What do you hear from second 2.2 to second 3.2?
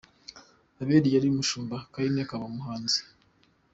akaba umuhinzi.